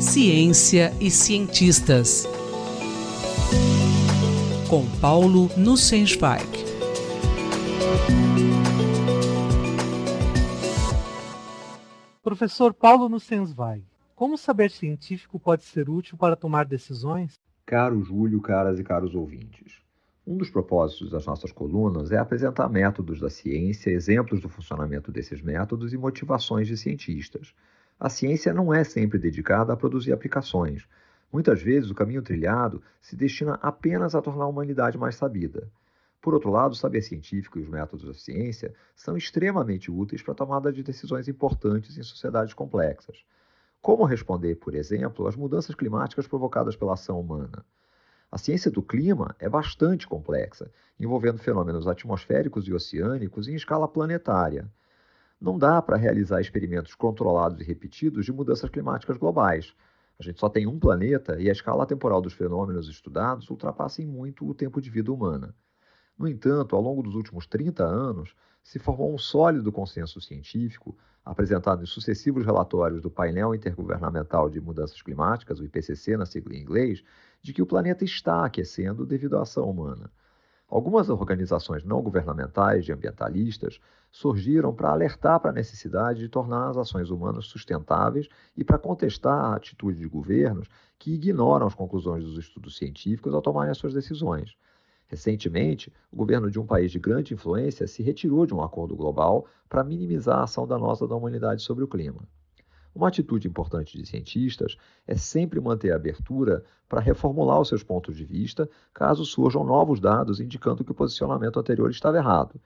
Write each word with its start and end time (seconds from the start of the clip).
Ciência 0.00 0.92
e 1.00 1.10
cientistas. 1.10 2.24
Com 4.68 4.86
Paulo 5.00 5.50
Nussensweig. 5.56 6.46
Professor 12.22 12.72
Paulo 12.72 13.08
Nussensweig, 13.08 13.84
como 14.14 14.34
o 14.34 14.38
saber 14.38 14.70
científico 14.70 15.40
pode 15.40 15.64
ser 15.64 15.90
útil 15.90 16.16
para 16.16 16.36
tomar 16.36 16.64
decisões? 16.64 17.34
Caro 17.66 18.00
Júlio, 18.02 18.40
caras 18.40 18.78
e 18.78 18.84
caros 18.84 19.14
ouvintes. 19.14 19.82
Um 20.24 20.36
dos 20.36 20.50
propósitos 20.50 21.10
das 21.10 21.26
nossas 21.26 21.50
colunas 21.50 22.12
é 22.12 22.18
apresentar 22.18 22.68
métodos 22.68 23.18
da 23.18 23.30
ciência, 23.30 23.90
exemplos 23.90 24.40
do 24.40 24.48
funcionamento 24.48 25.10
desses 25.10 25.40
métodos 25.40 25.92
e 25.92 25.96
motivações 25.96 26.68
de 26.68 26.76
cientistas. 26.76 27.54
A 28.00 28.08
ciência 28.08 28.54
não 28.54 28.72
é 28.72 28.84
sempre 28.84 29.18
dedicada 29.18 29.72
a 29.72 29.76
produzir 29.76 30.12
aplicações. 30.12 30.86
Muitas 31.32 31.60
vezes 31.60 31.90
o 31.90 31.94
caminho 31.94 32.22
trilhado 32.22 32.80
se 33.00 33.16
destina 33.16 33.58
apenas 33.60 34.14
a 34.14 34.22
tornar 34.22 34.44
a 34.44 34.48
humanidade 34.48 34.96
mais 34.96 35.16
sabida. 35.16 35.68
Por 36.22 36.32
outro 36.32 36.48
lado, 36.50 36.72
o 36.72 36.76
saber 36.76 37.02
científico 37.02 37.58
e 37.58 37.62
os 37.62 37.68
métodos 37.68 38.06
da 38.06 38.14
ciência 38.14 38.72
são 38.94 39.16
extremamente 39.16 39.90
úteis 39.90 40.22
para 40.22 40.32
a 40.32 40.36
tomada 40.36 40.72
de 40.72 40.82
decisões 40.82 41.26
importantes 41.26 41.98
em 41.98 42.02
sociedades 42.04 42.54
complexas. 42.54 43.24
Como 43.82 44.04
responder, 44.04 44.54
por 44.56 44.76
exemplo, 44.76 45.26
às 45.26 45.34
mudanças 45.34 45.74
climáticas 45.74 46.26
provocadas 46.26 46.76
pela 46.76 46.94
ação 46.94 47.18
humana? 47.18 47.64
A 48.30 48.38
ciência 48.38 48.70
do 48.70 48.82
clima 48.82 49.34
é 49.40 49.48
bastante 49.48 50.06
complexa, 50.06 50.70
envolvendo 51.00 51.38
fenômenos 51.38 51.88
atmosféricos 51.88 52.68
e 52.68 52.72
oceânicos 52.72 53.48
em 53.48 53.54
escala 53.54 53.88
planetária. 53.88 54.70
Não 55.40 55.56
dá 55.56 55.80
para 55.80 55.96
realizar 55.96 56.40
experimentos 56.40 56.94
controlados 56.94 57.60
e 57.60 57.64
repetidos 57.64 58.24
de 58.24 58.32
mudanças 58.32 58.68
climáticas 58.68 59.16
globais. 59.16 59.72
A 60.18 60.22
gente 60.22 60.40
só 60.40 60.48
tem 60.48 60.66
um 60.66 60.80
planeta 60.80 61.40
e 61.40 61.48
a 61.48 61.52
escala 61.52 61.86
temporal 61.86 62.20
dos 62.20 62.32
fenômenos 62.32 62.88
estudados 62.88 63.48
ultrapassa 63.48 64.02
em 64.02 64.06
muito 64.06 64.48
o 64.48 64.52
tempo 64.52 64.80
de 64.80 64.90
vida 64.90 65.12
humana. 65.12 65.54
No 66.18 66.26
entanto, 66.26 66.74
ao 66.74 66.82
longo 66.82 67.00
dos 67.00 67.14
últimos 67.14 67.46
30 67.46 67.84
anos, 67.84 68.34
se 68.64 68.80
formou 68.80 69.14
um 69.14 69.18
sólido 69.18 69.70
consenso 69.70 70.20
científico, 70.20 70.98
apresentado 71.24 71.84
em 71.84 71.86
sucessivos 71.86 72.44
relatórios 72.44 73.00
do 73.00 73.08
Painel 73.08 73.54
Intergovernamental 73.54 74.50
de 74.50 74.60
Mudanças 74.60 75.00
Climáticas, 75.00 75.60
o 75.60 75.64
IPCC 75.64 76.16
na 76.16 76.26
sigla 76.26 76.56
em 76.56 76.62
inglês, 76.62 77.04
de 77.40 77.52
que 77.52 77.62
o 77.62 77.66
planeta 77.66 78.04
está 78.04 78.44
aquecendo 78.44 79.06
devido 79.06 79.36
à 79.36 79.42
ação 79.42 79.70
humana. 79.70 80.10
Algumas 80.70 81.08
organizações 81.08 81.82
não 81.82 82.02
governamentais 82.02 82.84
de 82.84 82.92
ambientalistas 82.92 83.80
surgiram 84.12 84.74
para 84.74 84.90
alertar 84.90 85.40
para 85.40 85.50
a 85.50 85.54
necessidade 85.54 86.20
de 86.20 86.28
tornar 86.28 86.68
as 86.68 86.76
ações 86.76 87.08
humanas 87.08 87.46
sustentáveis 87.46 88.28
e 88.54 88.62
para 88.62 88.78
contestar 88.78 89.46
a 89.46 89.56
atitude 89.56 89.98
de 89.98 90.06
governos 90.06 90.68
que 90.98 91.14
ignoram 91.14 91.66
as 91.66 91.74
conclusões 91.74 92.22
dos 92.22 92.36
estudos 92.36 92.76
científicos 92.76 93.32
ao 93.32 93.40
tomarem 93.40 93.70
as 93.70 93.78
suas 93.78 93.94
decisões. 93.94 94.58
Recentemente, 95.06 95.90
o 96.12 96.16
governo 96.16 96.50
de 96.50 96.60
um 96.60 96.66
país 96.66 96.92
de 96.92 96.98
grande 96.98 97.32
influência 97.32 97.86
se 97.86 98.02
retirou 98.02 98.44
de 98.44 98.52
um 98.52 98.62
acordo 98.62 98.94
global 98.94 99.46
para 99.70 99.82
minimizar 99.82 100.40
a 100.40 100.42
ação 100.42 100.66
danosa 100.66 101.08
da 101.08 101.16
humanidade 101.16 101.62
sobre 101.62 101.82
o 101.82 101.88
clima. 101.88 102.28
Uma 102.98 103.06
atitude 103.06 103.46
importante 103.46 103.96
de 103.96 104.04
cientistas 104.04 104.76
é 105.06 105.14
sempre 105.14 105.60
manter 105.60 105.92
a 105.92 105.94
abertura 105.94 106.64
para 106.88 107.00
reformular 107.00 107.60
os 107.60 107.68
seus 107.68 107.84
pontos 107.84 108.16
de 108.16 108.24
vista 108.24 108.68
caso 108.92 109.24
surjam 109.24 109.62
novos 109.62 110.00
dados 110.00 110.40
indicando 110.40 110.82
que 110.82 110.90
o 110.90 110.94
posicionamento 110.94 111.60
anterior 111.60 111.88
estava 111.92 112.16
errado. 112.16 112.60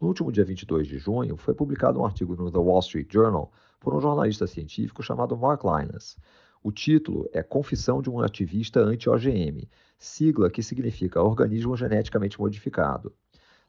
No 0.00 0.08
último 0.08 0.32
dia 0.32 0.44
22 0.44 0.88
de 0.88 0.98
junho, 0.98 1.36
foi 1.36 1.54
publicado 1.54 2.00
um 2.00 2.04
artigo 2.04 2.34
no 2.34 2.50
The 2.50 2.58
Wall 2.58 2.80
Street 2.80 3.06
Journal 3.08 3.52
por 3.78 3.94
um 3.94 4.00
jornalista 4.00 4.48
científico 4.48 5.00
chamado 5.00 5.36
Mark 5.36 5.62
Linus. 5.62 6.16
O 6.60 6.72
título 6.72 7.30
é 7.32 7.40
Confissão 7.40 8.02
de 8.02 8.10
um 8.10 8.20
ativista 8.20 8.80
anti-OGM, 8.80 9.70
sigla 9.96 10.50
que 10.50 10.60
significa 10.60 11.22
Organismo 11.22 11.76
Geneticamente 11.76 12.40
Modificado. 12.40 13.12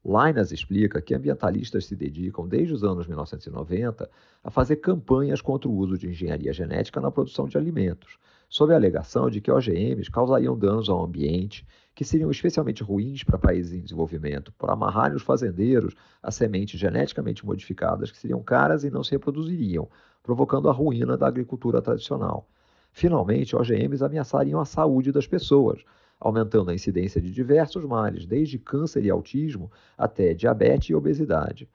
Linus 0.05 0.51
explica 0.51 1.01
que 1.01 1.13
ambientalistas 1.13 1.85
se 1.85 1.95
dedicam 1.95 2.47
desde 2.47 2.73
os 2.73 2.83
anos 2.83 3.05
1990 3.05 4.09
a 4.43 4.49
fazer 4.49 4.77
campanhas 4.77 5.41
contra 5.41 5.69
o 5.69 5.75
uso 5.75 5.97
de 5.97 6.07
engenharia 6.07 6.53
genética 6.53 7.01
na 7.01 7.11
produção 7.11 7.47
de 7.47 7.57
alimentos, 7.57 8.17
sob 8.47 8.73
a 8.73 8.77
alegação 8.77 9.29
de 9.29 9.41
que 9.41 9.51
OGMs 9.51 10.09
causariam 10.09 10.57
danos 10.57 10.87
ao 10.87 11.03
ambiente, 11.03 11.67
que 11.93 12.05
seriam 12.05 12.31
especialmente 12.31 12.81
ruins 12.81 13.23
para 13.23 13.37
países 13.37 13.73
em 13.73 13.81
desenvolvimento, 13.81 14.53
por 14.53 14.69
amarrarem 14.69 15.17
os 15.17 15.21
fazendeiros 15.21 15.93
a 16.23 16.31
sementes 16.31 16.79
geneticamente 16.79 17.45
modificadas 17.45 18.09
que 18.09 18.17
seriam 18.17 18.41
caras 18.41 18.85
e 18.85 18.89
não 18.89 19.03
se 19.03 19.11
reproduziriam, 19.11 19.89
provocando 20.23 20.69
a 20.69 20.71
ruína 20.71 21.17
da 21.17 21.27
agricultura 21.27 21.81
tradicional. 21.81 22.47
Finalmente, 22.91 23.55
OGMs 23.55 24.03
ameaçariam 24.03 24.61
a 24.61 24.65
saúde 24.65 25.11
das 25.11 25.27
pessoas, 25.27 25.83
aumentando 26.19 26.69
a 26.69 26.73
incidência 26.73 27.21
de 27.21 27.31
diversos 27.31 27.85
males, 27.85 28.25
desde 28.25 28.59
câncer 28.59 29.05
e 29.05 29.09
autismo 29.09 29.71
até 29.97 30.33
diabetes 30.33 30.89
e 30.89 30.95
obesidade. 30.95 31.69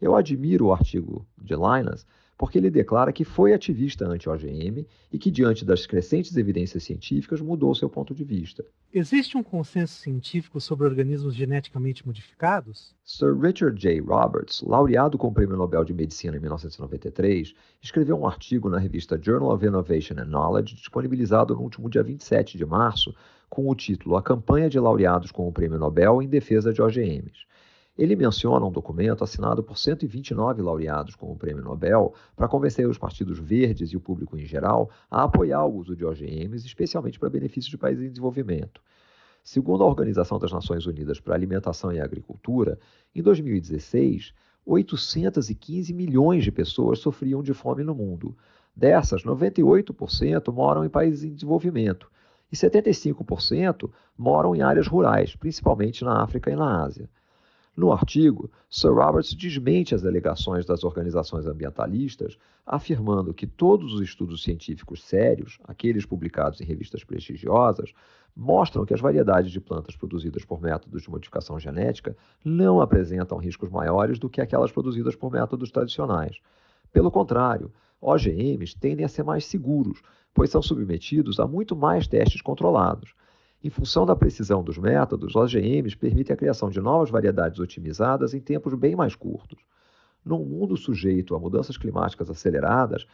Eu 0.00 0.16
admiro 0.16 0.66
o 0.66 0.72
artigo 0.72 1.26
de 1.38 1.54
Linus 1.54 2.04
porque 2.36 2.58
ele 2.58 2.70
declara 2.70 3.12
que 3.12 3.24
foi 3.24 3.52
ativista 3.52 4.06
anti-OGM 4.06 4.86
e 5.12 5.18
que, 5.18 5.30
diante 5.30 5.64
das 5.64 5.86
crescentes 5.86 6.36
evidências 6.36 6.82
científicas, 6.82 7.40
mudou 7.40 7.74
seu 7.74 7.88
ponto 7.88 8.14
de 8.14 8.24
vista. 8.24 8.64
Existe 8.92 9.36
um 9.36 9.42
consenso 9.42 9.94
científico 10.00 10.60
sobre 10.60 10.86
organismos 10.86 11.34
geneticamente 11.34 12.06
modificados? 12.06 12.94
Sir 13.04 13.38
Richard 13.38 13.80
J. 13.80 14.00
Roberts, 14.00 14.62
laureado 14.62 15.16
com 15.16 15.28
o 15.28 15.32
Prêmio 15.32 15.56
Nobel 15.56 15.84
de 15.84 15.94
Medicina 15.94 16.36
em 16.36 16.40
1993, 16.40 17.54
escreveu 17.82 18.16
um 18.16 18.26
artigo 18.26 18.68
na 18.68 18.78
revista 18.78 19.18
Journal 19.20 19.52
of 19.52 19.64
Innovation 19.64 20.14
and 20.18 20.26
Knowledge, 20.26 20.74
disponibilizado 20.74 21.54
no 21.54 21.62
último 21.62 21.88
dia 21.88 22.02
27 22.02 22.58
de 22.58 22.66
março, 22.66 23.14
com 23.48 23.68
o 23.68 23.74
título 23.74 24.16
A 24.16 24.22
Campanha 24.22 24.68
de 24.68 24.80
Laureados 24.80 25.30
com 25.30 25.46
o 25.46 25.52
Prêmio 25.52 25.78
Nobel 25.78 26.20
em 26.20 26.28
Defesa 26.28 26.72
de 26.72 26.82
OGMs. 26.82 27.44
Ele 27.96 28.16
menciona 28.16 28.66
um 28.66 28.72
documento 28.72 29.22
assinado 29.22 29.62
por 29.62 29.78
129 29.78 30.60
laureados 30.60 31.14
com 31.14 31.30
o 31.30 31.36
Prêmio 31.36 31.62
Nobel 31.62 32.12
para 32.34 32.48
convencer 32.48 32.88
os 32.88 32.98
partidos 32.98 33.38
verdes 33.38 33.90
e 33.90 33.96
o 33.96 34.00
público 34.00 34.36
em 34.36 34.44
geral 34.44 34.90
a 35.08 35.22
apoiar 35.22 35.64
o 35.64 35.76
uso 35.76 35.94
de 35.94 36.04
OGMs, 36.04 36.66
especialmente 36.66 37.20
para 37.20 37.30
benefício 37.30 37.70
de 37.70 37.78
países 37.78 38.04
em 38.04 38.08
desenvolvimento. 38.08 38.80
Segundo 39.44 39.84
a 39.84 39.86
Organização 39.86 40.40
das 40.40 40.50
Nações 40.50 40.86
Unidas 40.86 41.20
para 41.20 41.34
a 41.34 41.36
Alimentação 41.36 41.92
e 41.92 42.00
Agricultura, 42.00 42.80
em 43.14 43.22
2016, 43.22 44.34
815 44.66 45.94
milhões 45.94 46.42
de 46.42 46.50
pessoas 46.50 46.98
sofriam 46.98 47.44
de 47.44 47.54
fome 47.54 47.84
no 47.84 47.94
mundo. 47.94 48.36
Dessas, 48.74 49.22
98% 49.22 50.52
moram 50.52 50.84
em 50.84 50.88
países 50.88 51.22
em 51.22 51.32
desenvolvimento 51.32 52.10
e 52.50 52.56
75% 52.56 53.88
moram 54.18 54.52
em 54.56 54.62
áreas 54.62 54.88
rurais, 54.88 55.36
principalmente 55.36 56.02
na 56.02 56.22
África 56.22 56.50
e 56.50 56.56
na 56.56 56.82
Ásia. 56.82 57.08
No 57.76 57.90
artigo, 57.92 58.50
Sir 58.70 58.92
Roberts 58.94 59.34
desmente 59.34 59.94
as 59.94 60.04
alegações 60.04 60.64
das 60.64 60.84
organizações 60.84 61.44
ambientalistas, 61.46 62.38
afirmando 62.64 63.34
que 63.34 63.48
todos 63.48 63.92
os 63.94 64.00
estudos 64.00 64.44
científicos 64.44 65.02
sérios, 65.02 65.58
aqueles 65.64 66.06
publicados 66.06 66.60
em 66.60 66.64
revistas 66.64 67.02
prestigiosas, 67.02 67.92
mostram 68.36 68.84
que 68.84 68.94
as 68.94 69.00
variedades 69.00 69.50
de 69.50 69.60
plantas 69.60 69.96
produzidas 69.96 70.44
por 70.44 70.60
métodos 70.60 71.02
de 71.02 71.10
modificação 71.10 71.58
genética 71.58 72.16
não 72.44 72.80
apresentam 72.80 73.38
riscos 73.38 73.68
maiores 73.68 74.18
do 74.18 74.30
que 74.30 74.40
aquelas 74.40 74.70
produzidas 74.70 75.16
por 75.16 75.32
métodos 75.32 75.70
tradicionais. 75.70 76.40
Pelo 76.92 77.10
contrário, 77.10 77.72
OGMs 78.00 78.76
tendem 78.76 79.04
a 79.04 79.08
ser 79.08 79.24
mais 79.24 79.46
seguros, 79.46 80.00
pois 80.32 80.50
são 80.50 80.62
submetidos 80.62 81.40
a 81.40 81.46
muito 81.46 81.74
mais 81.74 82.06
testes 82.06 82.40
controlados. 82.40 83.14
Em 83.64 83.70
função 83.70 84.04
da 84.04 84.14
precisão 84.14 84.62
dos 84.62 84.76
métodos, 84.76 85.34
OGMs 85.34 85.96
permitem 85.96 86.34
a 86.34 86.36
criação 86.36 86.68
de 86.68 86.82
novas 86.82 87.08
variedades 87.08 87.58
otimizadas 87.58 88.34
em 88.34 88.38
tempos 88.38 88.74
bem 88.74 88.94
mais 88.94 89.16
curtos. 89.16 89.58
Num 90.22 90.44
mundo 90.44 90.76
sujeito 90.76 91.34
a 91.34 91.38
mudanças 91.38 91.78
climáticas 91.78 92.28
aceleradas, 92.28 93.06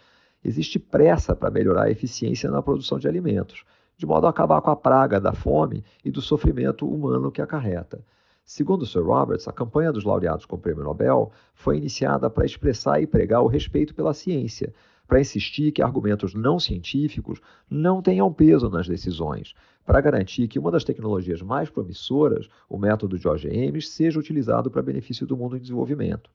existe 0.44 0.77
pressa 0.77 1.37
para 1.37 1.53
melhorar 1.53 1.85
a 1.85 1.91
eficiência 1.93 2.50
na 2.50 2.61
produção 2.61 2.99
de 2.99 3.06
alimentos, 3.06 3.62
de 3.97 4.05
modo 4.05 4.26
a 4.26 4.31
acabar 4.31 4.61
com 4.61 4.70
a 4.70 4.76
praga 4.76 5.20
da 5.20 5.32
fome 5.32 5.85
e 6.05 6.11
do 6.11 6.20
sofrimento 6.20 6.85
humano 6.85 7.31
que 7.31 7.41
acarreta. 7.41 8.05
Segundo 8.44 8.85
Sir 8.85 9.05
Roberts, 9.05 9.46
a 9.46 9.53
campanha 9.53 9.93
dos 9.93 10.03
laureados 10.03 10.46
com 10.46 10.56
o 10.56 10.58
Prêmio 10.58 10.82
Nobel 10.82 11.31
foi 11.55 11.76
iniciada 11.76 12.29
para 12.29 12.44
expressar 12.44 13.00
e 13.00 13.06
pregar 13.06 13.41
o 13.41 13.46
respeito 13.46 13.94
pela 13.94 14.12
ciência, 14.12 14.75
para 15.10 15.20
insistir 15.20 15.72
que 15.72 15.82
argumentos 15.82 16.34
não 16.34 16.60
científicos 16.60 17.40
não 17.68 18.00
tenham 18.00 18.32
peso 18.32 18.70
nas 18.70 18.86
decisões, 18.86 19.54
para 19.84 20.00
garantir 20.00 20.46
que 20.46 20.56
uma 20.56 20.70
das 20.70 20.84
tecnologias 20.84 21.42
mais 21.42 21.68
promissoras, 21.68 22.48
o 22.68 22.78
método 22.78 23.18
de 23.18 23.26
OGMs, 23.26 23.88
seja 23.88 24.20
utilizado 24.20 24.70
para 24.70 24.80
benefício 24.80 25.26
do 25.26 25.36
mundo 25.36 25.56
em 25.56 25.60
desenvolvimento. 25.60 26.30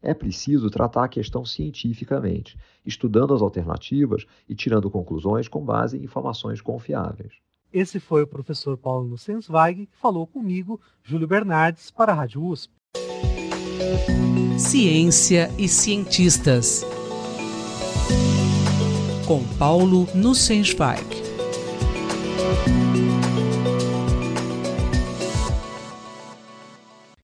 É 0.00 0.14
preciso 0.14 0.70
tratar 0.70 1.04
a 1.06 1.08
questão 1.08 1.44
cientificamente, 1.44 2.56
estudando 2.86 3.34
as 3.34 3.42
alternativas 3.42 4.24
e 4.48 4.54
tirando 4.54 4.88
conclusões 4.88 5.48
com 5.48 5.64
base 5.64 5.98
em 5.98 6.04
informações 6.04 6.60
confiáveis. 6.60 7.32
Esse 7.72 7.98
foi 7.98 8.22
o 8.22 8.28
professor 8.28 8.78
Paulo 8.78 9.08
Nussensweig 9.08 9.86
que 9.86 9.96
falou 9.96 10.24
comigo, 10.24 10.80
Júlio 11.02 11.26
Bernardes, 11.26 11.90
para 11.90 12.12
a 12.12 12.14
Rádio 12.14 12.44
USP. 12.44 12.72
Ciência 14.56 15.50
e 15.58 15.66
cientistas. 15.66 16.84
Com 19.30 19.44
Paulo 19.60 20.08
Nussensweig. 20.12 21.06